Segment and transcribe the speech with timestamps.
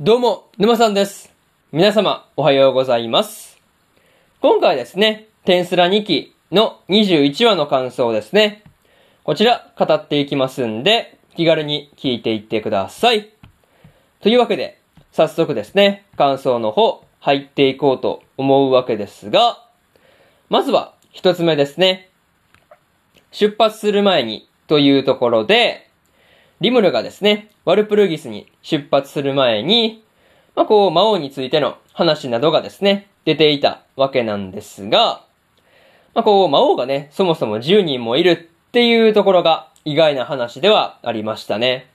[0.00, 1.34] どうも、沼さんです。
[1.72, 3.58] 皆様、おはようございます。
[4.40, 8.62] 今回ですね、テンスラ2期の21話の感想ですね。
[9.24, 13.30] こちら、語っていきますんで、気軽に聞いていってください。
[14.20, 14.80] というわけで、
[15.10, 19.66] 早速ですね、感想の方、入っていこうと思うわけですが、
[20.48, 22.08] まずは、一つ目ですね。
[23.32, 25.87] 出発する前に、というところで、
[26.60, 30.02] リムルがですね、ワルプルギスに出発する前に、
[30.56, 35.24] まあ、こう、魔王についての話などがですね、出ていたわけなんですが、
[36.14, 41.88] まあ、こう、魔王がね、そもそも10人もいるっていうところが意外な話ではありましたね。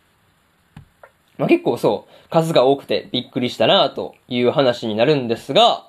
[1.38, 5.86] まあ、結構そう、数が多くてびっくりしたなという話になるんですが、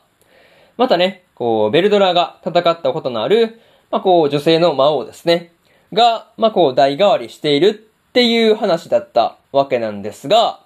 [0.76, 3.60] またね、こう、ベルドラが戦ったことのある、
[3.92, 5.52] まあ、こう、女性の魔王ですね。
[5.92, 10.60] が、まあ、こう、代替わりしているっていう話だったわけなんですが、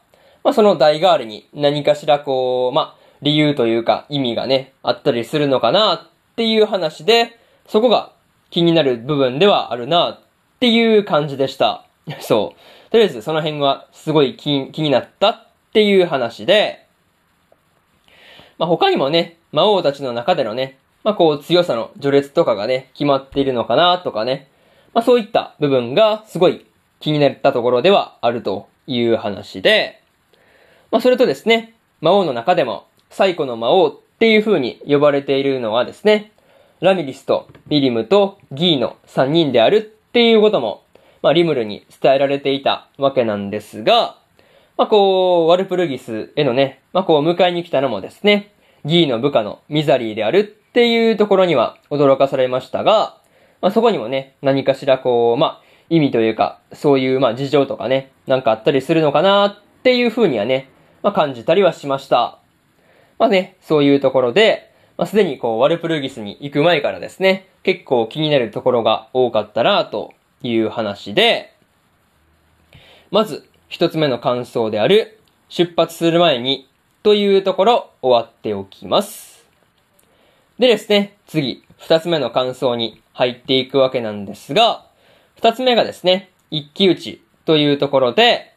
[0.45, 8.13] まあ、その代替わりに何かしらこう、まあ、理由というか意味がね、あったりするのかなっていう話で、そこが
[8.51, 10.21] 気になる部分ではあるなっ
[10.61, 11.87] ていう感じでした。
[12.21, 12.91] そう。
[12.91, 16.85] とりあえずその辺はすごい気気になったっていう話で、
[18.59, 24.49] まあ、他にもね、魔王たちの中でのね、まあ、こう強さの序列とかがね、決まっているのかなとかね、
[24.93, 26.67] まあ、そういった部分がすごい
[27.01, 30.03] 気になったところではあるという話で、
[30.91, 36.33] まあ、それとですね、魔王の中でも最古の魔王っていう風に呼ばれているのはですね、
[36.81, 39.81] ラミリスとミリムとギーの3人であるっ
[40.13, 40.85] ていうことも、
[41.23, 44.19] まあ、リムルに伝えられていたわけなんですが、
[44.77, 48.53] まあ、こう、ワルプルギスへのね、まあ、こう、迎えに来たのもですね、
[48.85, 53.19] ギーの部下のミザリーであるっていうところには驚かされましたが、
[53.61, 60.69] まあ、そこにもね、何かしらこう、まあ、意味というか、そういう、まあ、事情とかね、なんかあったりするのかなっていう風にはね、
[61.03, 62.39] まあ、感じたりはしました。
[63.19, 71.55] まあね、そういうところで、まあ、すでにこう、ワルプルギスに行く前からですね、結構気になるところが多かったな、という話で、
[73.11, 76.69] まず、一つ目の感想である、出発する前に、
[77.03, 79.47] というところ、終わっておきます。
[80.59, 84.88] でですね、次、二つ目の感想に入っていくわけなんですが、
[85.39, 88.53] 二つ目がですね、一騎打ちというところで、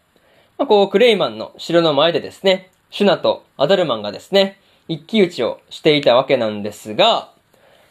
[0.58, 7.30] まあ、こう、クレイマンの城の前でですね、シュナとアダルマンがですね、一騎打ちをしていたわけなんですが、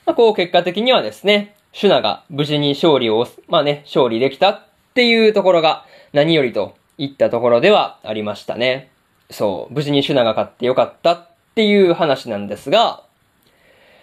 [0.07, 4.63] まあ、こう、結果的にはですね、シュナが無事に勝利を、まあね、勝利できたっ
[4.95, 8.91] ていうところが何よりといったところではありましたね。
[9.31, 13.05] そう、無事にシュナが勝ってよかったっていう話なんですが、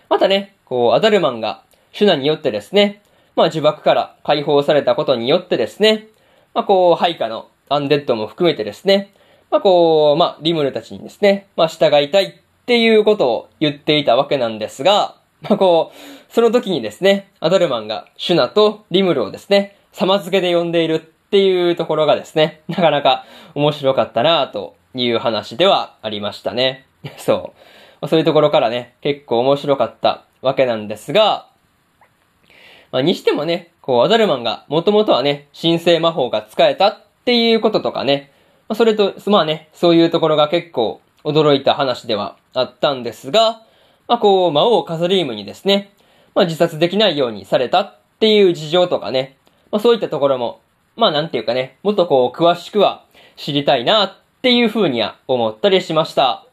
[0.08, 1.62] またね、こう、アダルマンが
[1.92, 3.02] シュナによってですね、
[3.38, 6.08] まあ呪縛から解放されたことによってですね、
[6.56, 9.14] まあこう、配下のアンデッドも含めてですね、
[9.52, 21.00] まあこう、まあリムルたちにですね、まあ従いたいっていうことを言っていたわけなんですが、まあこう、その時にですね、アダルマンがシュナとリムルをですね、様付けで呼んでいるっ
[21.30, 23.24] ていうところがですね、なかなか
[23.54, 26.88] 面白かったなという話ではありましたね。
[27.18, 27.62] そう。
[28.02, 31.48] まそういうところからね、結構面白かったわけなんですが、
[32.92, 38.31] まあ、にしてもね、こう、アダルマンが元々はね、神聖魔法が使えたっていうこととかね、
[38.68, 43.62] まあ、それと、まあね、そういうところが結構驚いた話ではあったんですが、
[44.08, 45.92] まあこう、魔王カザリームにですね、
[46.36, 49.38] まあ自殺できないようにされたっていう事情とかね、
[49.72, 50.62] まあそういったところも、
[50.96, 53.04] まあなんていうかね、もっとこう、詳しくは
[53.36, 56.46] 知りたいなっていうふうには思ったりしました。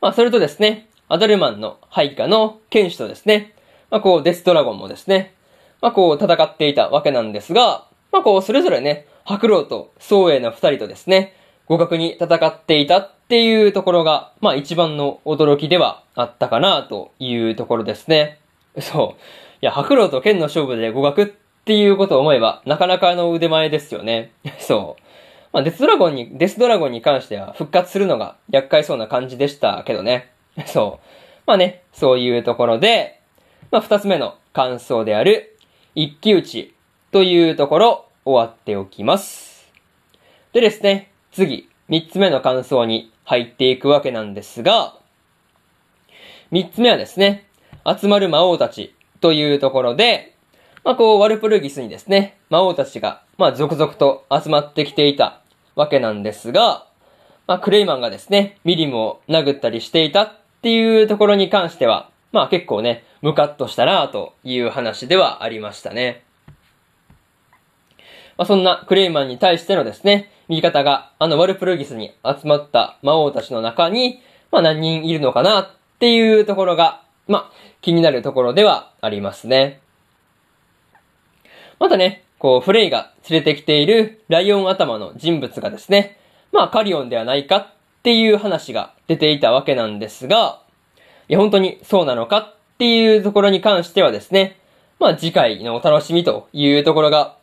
[0.00, 3.51] まあそれとですね、アダルマンの配下の剣士とですね、
[3.92, 5.34] まあこう、デスドラゴンもですね、
[5.82, 11.36] まあこう、戦っていたわけなんですが、まあこう、それぞれね、白狼と宗英の二人とですね、
[11.68, 18.40] 互角に戦っていたっていうところが、まあ一番の驚きではあったかなというところですね。
[18.80, 19.22] そう。
[19.60, 21.34] いや、白狼と剣の勝負で互角っ
[21.66, 24.32] ていうことを思えば、なかなかの腕前ですよね。
[24.58, 25.02] そう。
[25.52, 30.30] まあデスドラゴンに、デスドラゴンに関しては復活するのが厄介そうな感じでしたけどね。
[30.64, 31.06] そう。
[31.46, 33.21] まあね、そういうところで、
[33.72, 35.56] まあ二つ目の感想である、
[35.94, 36.74] 一騎打ち
[37.10, 39.72] というところ、終わっておきます。
[40.52, 44.94] でですね、次、三つ目の感想に入っていくわけなんですが、
[46.50, 47.46] 三つ目はですね、
[47.86, 50.34] 集まる魔王たちというところで、
[50.84, 55.40] まあこう、ワルプルギスにですね、魔王たちが、まあ続々と集まってきていた
[55.76, 56.86] わけなんですが、
[57.46, 66.24] まあクレイマンがですね、ミリムを殴ったりしていたっていうところに関しては、まあ結構ね、ムカッとしたなという話ではありましたね。
[68.36, 74.20] まあそんなクレイマンに対してのですね、味方があのワルプルギスに集まった魔王たちの中に、
[74.50, 75.70] まあ何人いるのかなっ
[76.00, 79.80] ていうところが、まあ気になるところではありますね。
[81.78, 86.18] またね、こう、フレイが連れてきているライオン頭の人物がですね、
[86.50, 87.66] まあカリオンではないかっ
[88.02, 90.60] ていう話が出ていたわけなんですが、
[91.28, 94.58] いや本当にそうなのかっていうところに関してはですね、
[94.98, 97.36] まあ次回のお楽しみというところが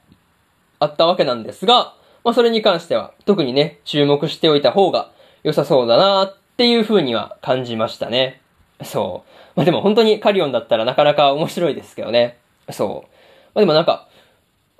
[0.80, 1.96] あったわけなんですが、
[2.26, 5.14] まあそれに関しては特にね、注目しておいた方が
[5.44, 8.42] 良さそうだなっていう風には感じましたね。
[8.84, 9.30] そう。
[9.56, 12.38] まあでも本当にカリオンだったらなかなか面白いですけどね。
[12.70, 13.10] そう。
[13.56, 14.10] まあでもなんか、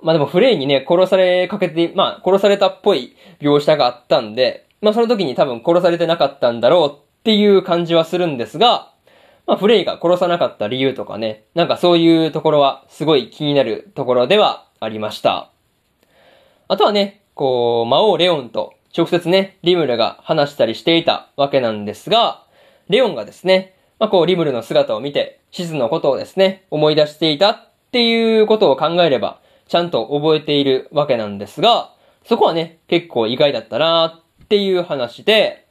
[0.02, 8.89] まあでもフレイにね、殺されかけて、まあ殺されたっぽい描写があったんで、まあその時に多分殺されてなかったんだろうっていう感じはするんですが、
[9.50, 15.50] まあフレイが殺さなかった理由とかね、なんかそういうところはすごい気になるところではありました。
[16.68, 22.44] あとはね、こう、魔王レオンと直接ね、リムルが話したりしていたわけなんですが、
[22.88, 31.92] レオンがですね、まあこうリムルの姿を見て、シズのことをですね、思い出していたっていうことを考えれば、ちゃんと覚えているわけなんですが、
[32.24, 35.66] そこはね、結構意外だったなっていう話で、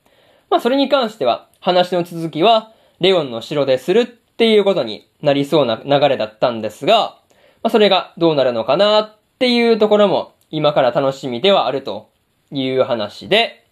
[0.49, 7.17] まあそれに関しては、話の続きは、レオンの城でするっていうことになりそうな流れだったんですが、
[7.61, 12.09] まあそれがどうなるのかなっていうところも今から楽しみではあると
[12.51, 13.65] いう話で、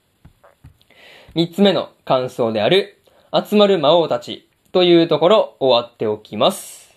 [1.35, 3.01] 三つ目の感想である、
[3.33, 6.95] 集まる魔王たちというところ終わっておきます。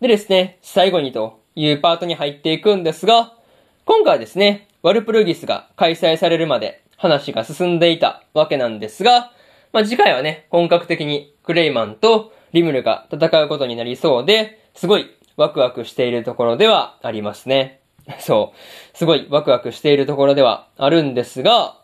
[0.00, 3.32] でですね、最後にというパートに入っていくんですが、
[3.84, 9.32] 今回ですね、ワルプルギスが開催されるまで話が進んでいたわけなんですが、
[9.72, 17.80] まあ、次回はね、本格的にクレイマンとリムルが戦うことになりそうで、すごいワクワクしているところではありますね。
[18.20, 18.96] そう。
[18.96, 21.76] すごいワクワクしているところではあるんですが、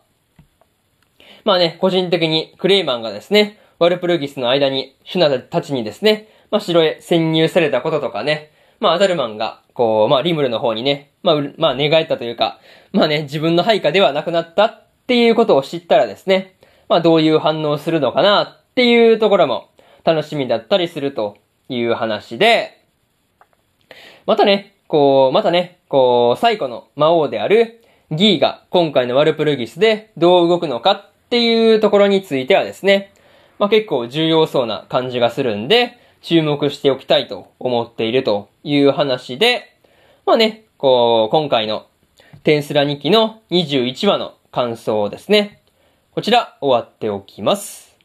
[1.43, 12.59] まあね、個人的にクレイマンがですね、ワルプルギスの間に、シュナたちにですね、まあ城へ潜入されたこととかね、まあアザルマンがこう、まあ、リムルの方にね、まあ、まあ、願ったというか、
[12.91, 16.52] まあね、自分の配下ではなくなったっていうことを知ったらですね、
[16.89, 19.69] まあ、どういう反応するのかなっていうところも
[20.03, 21.37] 楽しみだったりすると
[21.69, 22.83] いう話で、
[24.25, 33.11] またね、こう、またね、こう、最古の魔王であるギーが今回のワルプルギスでどう動くのかっていうところについてはですね、
[33.59, 39.77] まあ結構重要そうな感じがするんで、注目しておきたいと思っているという話で、
[40.25, 41.85] まあね、こう、今回の
[42.43, 45.62] テンスラ日記の21話の感想ですね。
[46.13, 47.97] こちら終わっておきます。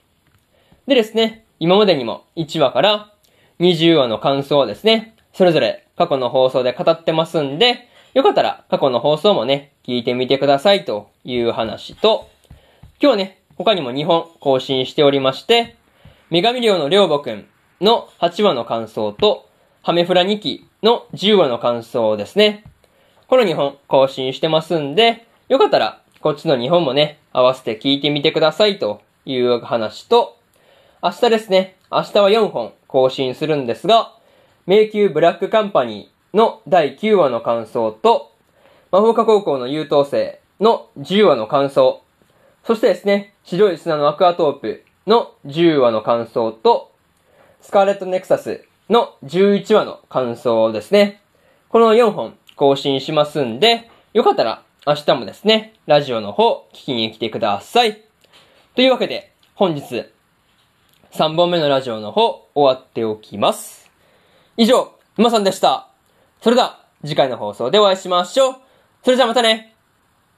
[0.86, 3.12] でですね、今までにも1話から
[3.60, 12.30] 20話の感想をですね、それぞれ過去の放送で語ってますんで、よかったら過去の放送もね、聞いてみてくださいという話と、
[12.98, 15.76] 今日ね、他にも2本更新しておりまして、
[16.30, 17.46] 女神寮のりょうぼくん
[17.82, 19.50] の8話の感想と、
[19.82, 22.64] ハメフラ2期の10話の感想をですね。
[23.26, 30.36] この2本更新してますんで、よかったらこっちの2本もね、合わせて聞いてみてくださいという話と、
[31.00, 34.12] 明日ですね、明日は4本更新するんですが、
[34.66, 38.32] 迷宮ブラックカンパニーの第9話の感想と、
[38.90, 42.02] 魔法科高校の優等生の10話の感想、
[42.64, 46.90] そしてですね、白い砂のアクアトープの10話の感想と、
[47.60, 51.20] スカーレットネクサスの11話の感想ですね。
[51.68, 58.04] この4本更新しますんで、よかったら明日もですね、ラジオの方聞きに来てください。
[58.74, 60.06] というわけで、本日
[61.12, 63.90] 3本目のラジオの方終わっておきます。
[64.56, 65.88] 以上、馬さんでした。
[66.40, 68.54] それでは次回の放送でお会いしましょう。
[69.04, 69.74] それじゃあまたね。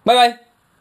[0.04, 0.49] バイバイ。